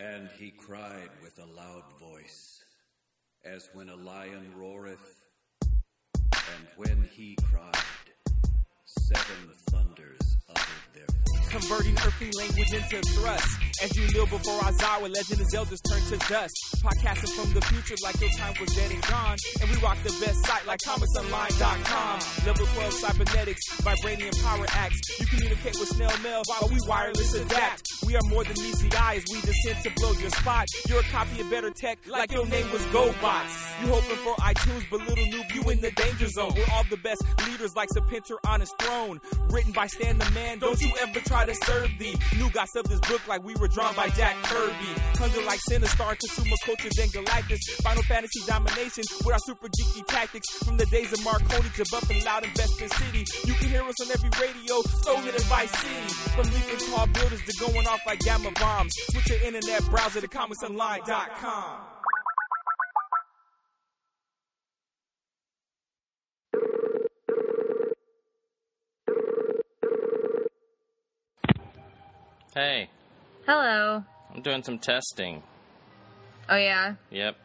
[0.00, 2.64] And he cried with a loud voice,
[3.44, 5.20] as when a lion roareth.
[5.62, 7.74] And when he cried,
[8.86, 11.50] seven thunders uttered their voice.
[11.50, 13.46] Converting earthly language into thrust.
[13.82, 16.54] As you kneel before Azawa, legend of Zelda's turn to dust.
[16.82, 19.36] Podcasting from the future like your time was dead and gone.
[19.60, 22.46] And we rock the best site like ComicsOnline.com.
[22.46, 25.20] Level 12 cybernetics, vibranium power acts.
[25.20, 27.99] You communicate with snail mail while we wireless adapt.
[28.10, 30.66] We are more than ECI as we descend to blow your spot.
[30.88, 33.70] You're a copy of better tech like your name was GoBots.
[33.80, 36.50] You hoping for iTunes, but little noob, you in the danger zone.
[36.56, 39.20] We're all the best leaders like Sepinter on his throne.
[39.50, 42.16] Written by Stan the Man, don't you ever try to serve thee.
[42.36, 44.90] New guys of this book like we were drawn by Jack Kirby.
[45.14, 47.60] Hunger like Sinistar, consumer culture, then Galactus.
[47.80, 50.48] Final Fantasy domination with our super geeky tactics.
[50.64, 53.24] From the days of Marconi to Buffing Loud Investment City.
[53.46, 54.82] You can hear us on every radio,
[55.22, 56.08] hit it by city.
[56.34, 58.92] From leaping tall buildings to going off like gamma bombs.
[59.10, 61.80] Switch your internet browser to comicsonline.com.
[72.54, 72.90] Hey,
[73.46, 74.04] Hello.
[74.34, 75.42] I'm doing some testing.
[76.48, 76.94] Oh yeah.
[77.10, 77.36] Yep.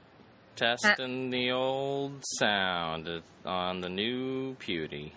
[0.56, 3.10] Testing the old sound
[3.46, 5.12] on the new Pewdie.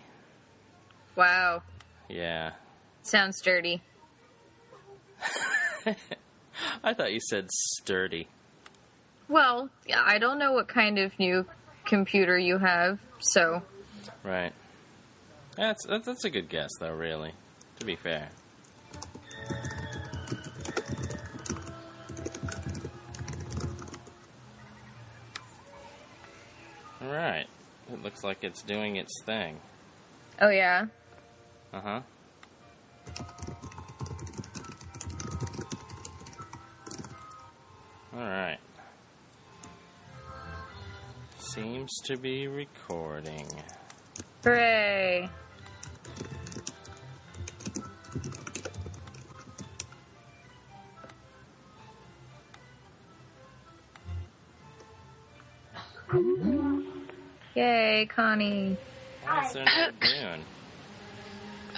[1.16, 1.62] Wow.
[2.08, 2.52] Yeah.
[3.02, 3.82] Sounds dirty.
[6.84, 8.28] I thought you said sturdy.
[9.28, 11.46] Well, yeah, I don't know what kind of new
[11.84, 13.62] computer you have, so
[14.22, 14.52] Right.
[15.56, 16.94] That's that's, that's a good guess, though.
[16.94, 17.32] Really,
[17.78, 18.28] to be fair.
[27.00, 27.46] All right.
[27.92, 29.58] It looks like it's doing its thing.
[30.40, 30.86] oh yeah.
[31.72, 32.00] Uh huh.
[38.18, 38.58] All right.
[41.38, 43.46] Seems to be recording.
[44.42, 45.28] Hooray.
[57.54, 58.76] Yay, Connie.
[59.24, 60.44] What's their name doing?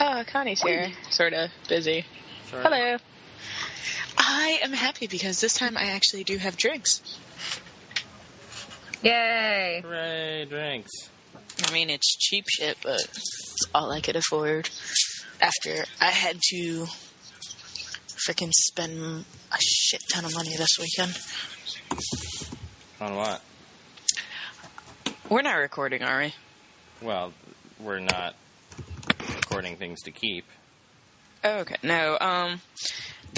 [0.00, 0.90] Oh, Connie's here.
[1.10, 2.06] Sort of busy.
[2.50, 2.62] Sorry.
[2.62, 2.96] Hello.
[4.40, 7.02] I am happy because this time I actually do have drinks.
[9.02, 9.82] Yay.
[9.84, 10.90] Hooray, drinks.
[11.66, 14.70] I mean, it's cheap shit, but it's all I could afford
[15.42, 16.86] after I had to
[18.26, 21.18] freaking spend a shit ton of money this weekend.
[22.98, 23.42] On what?
[25.28, 26.34] We're not recording, are we?
[27.02, 27.34] Well,
[27.78, 28.34] we're not
[29.36, 30.46] recording things to keep.
[31.44, 31.76] Oh, okay.
[31.82, 32.60] No, um,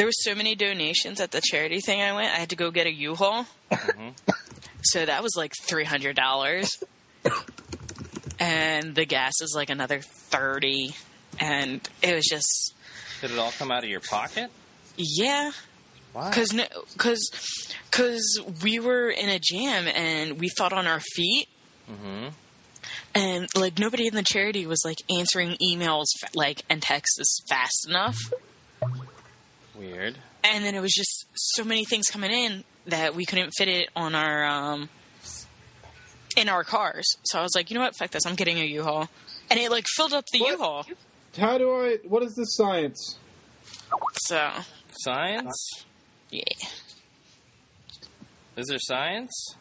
[0.02, 2.26] there were so many donations at the charity thing I went.
[2.34, 3.46] I had to go get a U-Haul.
[3.70, 4.14] Mhm.
[4.82, 6.68] So that was like three hundred dollars,
[8.40, 10.96] and the gas is like another thirty,
[11.38, 12.74] and it was just
[13.20, 14.50] Did it all come out of your pocket?
[14.96, 15.52] yeah,
[16.12, 16.30] Why?
[16.30, 16.50] because
[16.94, 17.30] because
[17.88, 21.46] because we were in a jam and we fought on our feet.
[21.88, 22.28] Mm-hmm.
[23.14, 28.16] And like nobody in the charity was like answering emails like and texts fast enough.
[29.82, 30.16] Weird.
[30.44, 33.88] and then it was just so many things coming in that we couldn't fit it
[33.96, 34.88] on our um
[36.36, 37.04] in our cars.
[37.24, 39.08] So I was like, you know what, fuck this, I'm getting a U-Haul,
[39.50, 40.52] and it like filled up the What?
[40.52, 40.86] U-Haul.
[41.36, 41.96] How do I?
[42.08, 43.18] What is this science?
[44.26, 44.50] So
[45.00, 45.84] Science?
[46.30, 46.42] yeah,
[48.56, 49.56] Is there science?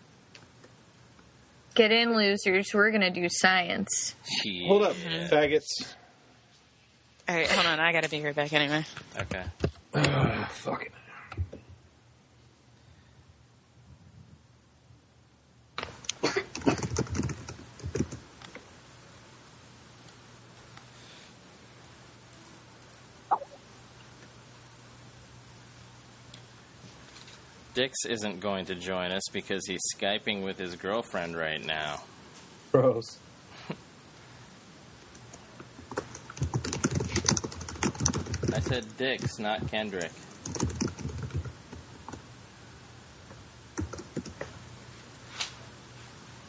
[1.74, 2.74] Get in, losers.
[2.74, 4.14] We're gonna do science.
[4.68, 4.94] Hold up,
[5.30, 5.94] faggots.
[7.30, 8.86] all right, hold on, I gotta be right back anyway.
[9.20, 9.44] Okay.
[9.94, 10.92] Ugh, fuck it.
[27.74, 32.02] Dix isn't going to join us because he's Skyping with his girlfriend right now.
[32.72, 33.18] Gross.
[38.62, 40.12] Said Dix, not Kendrick.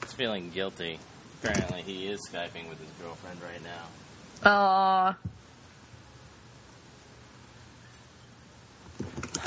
[0.02, 0.98] He's feeling guilty.
[1.42, 4.50] Apparently, he is Skyping with his girlfriend right now.
[4.50, 5.16] Aw.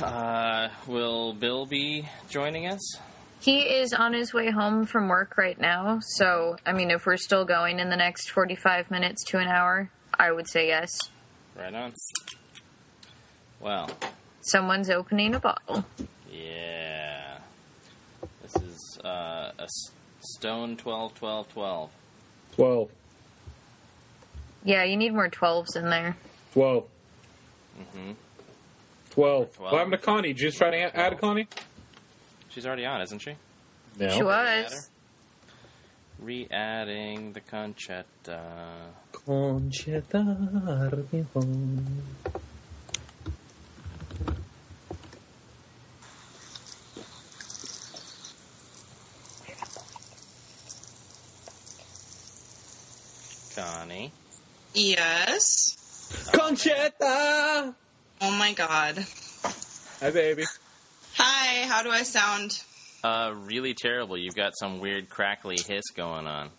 [0.03, 2.97] Uh, will Bill be joining us?
[3.39, 7.17] He is on his way home from work right now, so I mean, if we're
[7.17, 10.89] still going in the next 45 minutes to an hour, I would say yes.
[11.55, 11.93] Right on.
[13.65, 13.89] Well,
[14.41, 15.83] Someone's opening a bottle.
[16.31, 17.39] yeah.
[18.43, 19.89] This is uh, a s-
[20.19, 21.89] stone 12, 12, 12.
[22.55, 22.89] 12.
[24.65, 26.15] Yeah, you need more 12s in there.
[26.53, 26.83] 12.
[27.79, 28.11] Mm-hmm.
[29.09, 29.53] 12.
[29.55, 29.59] 12.
[29.59, 30.27] What happened to Connie?
[30.33, 31.47] Did you just try to a- add a Connie?
[32.49, 33.33] She's already on, isn't she?
[33.99, 34.09] No.
[34.09, 34.91] She was.
[36.21, 38.41] Re-adding the Conchetta.
[39.11, 40.21] Conchetta
[53.55, 54.11] Connie.
[54.73, 55.75] Yes.
[56.33, 57.73] Conchetta!
[58.21, 59.05] Oh my god.
[60.01, 60.43] Hi, baby.
[61.17, 62.61] Hi, how do I sound?
[63.03, 64.17] Uh, really terrible.
[64.17, 66.49] You've got some weird crackly hiss going on.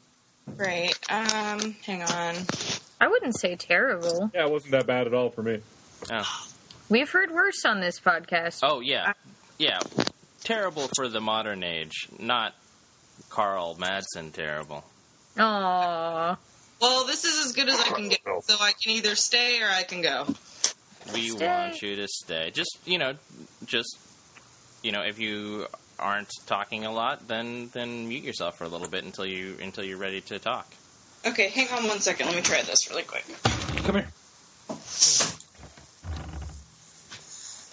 [0.56, 0.94] Right.
[1.10, 2.36] Um, hang on.
[3.00, 4.30] I wouldn't say terrible.
[4.34, 5.60] Yeah, it wasn't that bad at all for me.
[6.10, 6.46] Oh,
[6.88, 8.60] We've heard worse on this podcast.
[8.62, 9.12] oh yeah,
[9.58, 9.80] yeah.
[10.44, 12.54] Terrible for the modern age, not
[13.28, 14.84] Carl Madsen terrible.
[15.36, 16.36] Aww.
[16.80, 19.68] Well, this is as good as I can get, so I can either stay or
[19.68, 20.26] I can go.
[21.14, 21.46] We Stay.
[21.46, 22.50] want you to stay.
[22.52, 23.14] Just you know,
[23.64, 23.96] just
[24.82, 25.66] you know, if you
[25.98, 29.84] aren't talking a lot, then then mute yourself for a little bit until you until
[29.84, 30.66] you're ready to talk.
[31.24, 32.26] Okay, hang on one second.
[32.26, 33.24] Let me try this really quick.
[33.84, 34.08] Come here.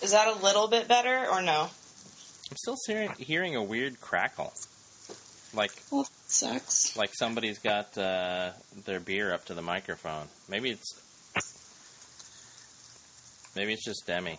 [0.01, 1.69] Is that a little bit better or no?
[2.51, 4.53] I'm still hearing, hearing a weird crackle,
[5.53, 6.95] like Well, sucks.
[6.97, 8.51] like somebody's got uh,
[8.85, 10.27] their beer up to the microphone.
[10.49, 10.99] Maybe it's
[13.55, 14.37] maybe it's just Demi.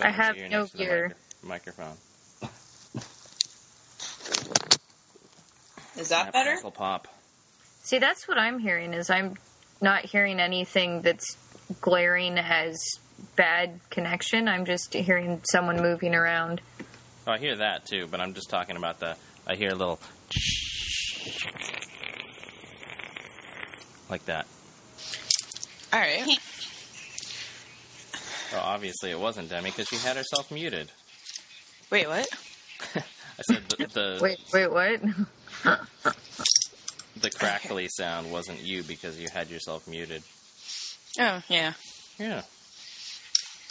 [0.00, 1.14] I have beer no next to the beer.
[1.42, 1.96] micro- microphone.
[5.96, 6.52] Is that Snap, better?
[6.52, 7.08] crackle, pop.
[7.82, 9.36] See, that's what I'm hearing is I'm
[9.80, 11.36] not hearing anything that's
[11.80, 12.80] glaring as
[13.36, 14.48] bad connection.
[14.48, 16.60] I'm just hearing someone moving around.
[17.26, 19.16] Oh, I hear that too, but I'm just talking about the.
[19.46, 19.98] I hear a little
[24.10, 24.46] like that.
[25.92, 26.26] All right.
[28.52, 30.90] Well, obviously it wasn't Demi because she had herself muted.
[31.90, 32.28] Wait, what?
[32.96, 35.00] I said the the, Wait, wait, what?
[37.20, 40.22] the crackly sound wasn't you because you had yourself muted.
[41.18, 41.72] Oh, yeah.
[42.18, 42.42] Yeah.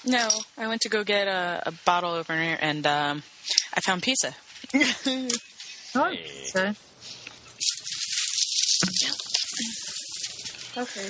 [0.05, 0.27] No,
[0.57, 3.23] I went to go get a, a bottle opener and um,
[3.73, 4.33] I found pizza.
[5.93, 6.73] Oh, Hey.
[10.77, 11.09] Okay.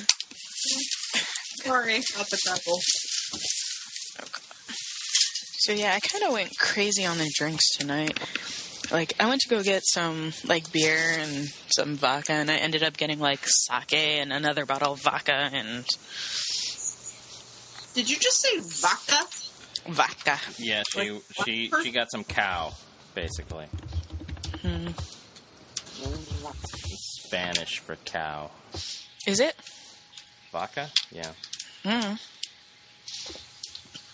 [1.63, 2.79] Sorry about the trouble.
[5.59, 8.19] So yeah, I kind of went crazy on the drinks tonight.
[8.91, 12.81] Like I went to go get some like beer and some vodka, and I ended
[12.81, 15.85] up getting like sake and another bottle of vodka and
[17.93, 19.25] Did you just say vodka?
[19.89, 20.38] vodka.
[20.57, 21.83] Yeah, she Like, she what?
[21.83, 22.73] she got some cow,
[23.15, 23.65] basically.
[24.61, 24.89] Hmm.
[27.25, 28.51] Spanish for cow.
[29.27, 29.55] Is it?
[30.51, 30.89] Vodka?
[31.11, 31.31] Yeah.
[31.83, 32.19] Mm.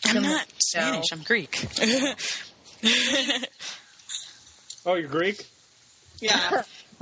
[0.06, 0.46] I'm not.
[0.60, 1.06] Spanish.
[1.12, 1.66] I'm Greek.
[4.86, 5.46] Oh, you're Greek?
[6.22, 6.62] Yeah.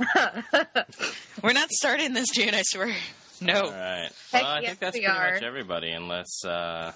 [1.42, 2.52] We're not starting this, June.
[2.52, 2.92] I swear.
[3.40, 3.64] No.
[3.66, 4.10] All right.
[4.32, 5.34] Heck well, I yes, think that's pretty are.
[5.34, 6.92] much everybody, unless uh,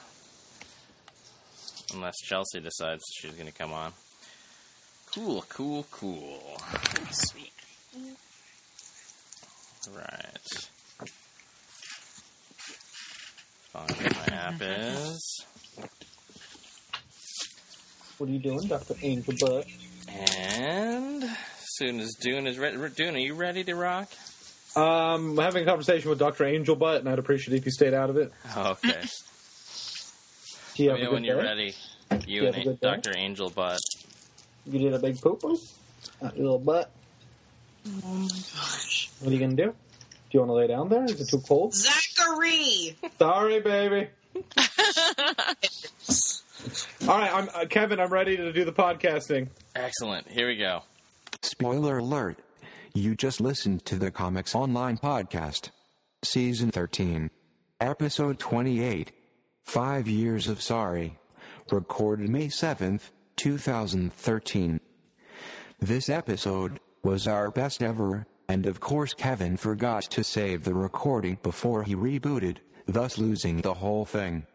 [1.94, 3.92] unless Chelsea decides she's going to come on.
[5.14, 6.56] Cool, cool, cool.
[7.10, 7.52] Sweet.
[9.94, 10.70] Right.
[13.72, 15.44] Find where my app is.
[18.18, 18.94] What are you doing, Dr.
[19.02, 19.66] Angel Butt?
[20.08, 21.38] And as
[21.76, 24.10] soon as Dune is ready, Dune, are you ready to rock?
[24.76, 26.44] Um, I'm having a conversation with Dr.
[26.44, 28.32] Angel Butt, and I'd appreciate if you stayed out of it.
[28.56, 28.90] Okay.
[30.76, 31.48] Do you Let have a know good when you're day?
[31.48, 31.74] ready.
[32.26, 32.80] You You have a and good?
[32.80, 33.12] Dr.
[33.16, 33.78] Angel Butt.
[34.66, 35.58] You did a big poo poo?
[36.22, 36.90] Not little butt.
[37.86, 39.10] oh my gosh.
[39.20, 39.66] What are you gonna do?
[39.66, 39.74] Do
[40.30, 41.04] you want to lay down there?
[41.04, 41.74] Is it too cold?
[41.74, 42.96] Zachary!
[43.18, 44.08] Sorry, baby.
[47.08, 47.98] All right, I'm uh, Kevin.
[47.98, 49.48] I'm ready to do the podcasting.
[49.74, 50.28] Excellent.
[50.28, 50.82] Here we go.
[51.42, 52.38] Spoiler alert.
[52.94, 55.70] You just listened to the Comics Online Podcast.
[56.24, 57.30] Season 13.
[57.80, 59.12] Episode 28.
[59.62, 61.16] Five Years of Sorry.
[61.70, 64.80] Recorded May 7th, 2013.
[65.78, 71.38] This episode was our best ever, and of course, Kevin forgot to save the recording
[71.44, 72.56] before he rebooted,
[72.86, 74.46] thus losing the whole thing.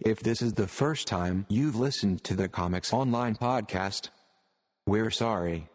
[0.00, 4.08] If this is the first time you've listened to the Comics Online Podcast,
[4.84, 5.68] we're sorry.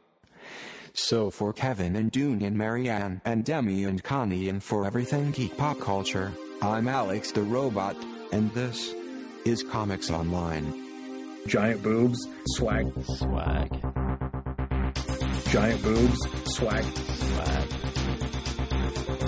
[0.93, 5.57] So for Kevin and Dune and Marianne and Demi and Connie and for everything geek
[5.57, 7.95] pop culture, I'm Alex the Robot,
[8.33, 8.93] and this
[9.45, 11.48] is Comics Online.
[11.48, 12.91] Giant boobs, swag.
[13.05, 13.71] Swag.
[15.50, 16.19] Giant boobs.
[16.45, 16.83] Swag.
[16.83, 17.67] Swag.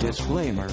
[0.00, 0.68] Disclaimer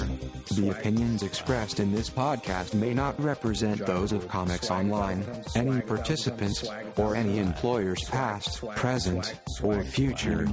[0.50, 6.64] The opinions expressed in this podcast may not represent those of Comics Online, any participants,
[6.96, 10.46] or any employers past, present, or future.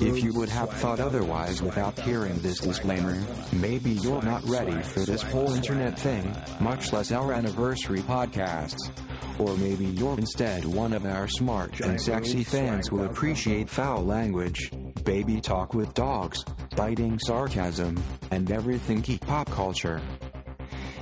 [0.00, 3.20] If you would have thought otherwise without hearing this disclaimer,
[3.52, 8.90] maybe you're not ready for this whole internet thing, much less our anniversary podcasts.
[9.38, 14.70] Or maybe you're instead one of our smart and sexy fans who appreciate foul language,
[15.04, 16.44] baby talk with dogs,
[16.76, 20.00] biting sarcasm, and everything geek pop culture.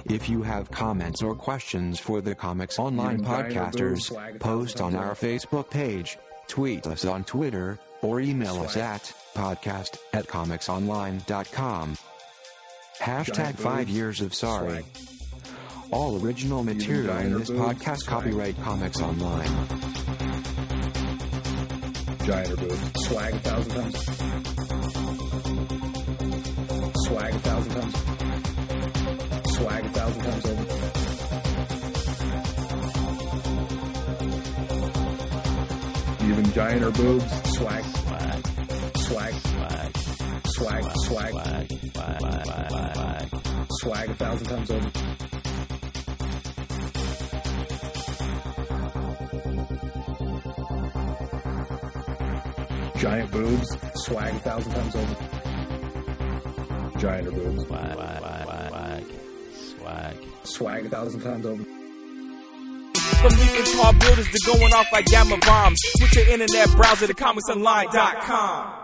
[0.06, 4.10] If you have comments or questions for the Comics Online podcasters,
[4.40, 10.26] post on our Facebook page, tweet us on Twitter, or email us at podcast at
[10.26, 11.96] comicsonline.com.
[12.98, 14.84] Hashtag 5 years of sorry.
[15.92, 19.48] All original material in this podcast copyright Comics Online.
[22.24, 22.96] Giant or boob.
[22.98, 24.89] Swag a thousand times.
[36.50, 37.56] Even giant or boobs.
[37.56, 37.84] Swag.
[37.84, 38.44] Swag.
[38.96, 39.34] Swag.
[39.34, 39.84] Swag.
[40.46, 40.84] Swag.
[40.84, 41.30] Swag Swag.
[41.30, 41.68] Swag.
[42.50, 43.28] Swag
[43.70, 44.90] Swag a thousand times over.
[52.98, 53.76] Giant boobs.
[53.94, 55.16] Swag a thousand times over.
[56.98, 57.66] Giant or boobs.
[57.66, 59.04] Swag, swag,
[59.52, 60.16] swag.
[60.42, 61.79] Swag a thousand times over.
[63.20, 65.78] From leaping tall buildings to going off like gamma bombs.
[65.98, 68.79] Switch your internet browser to comicsonline.com.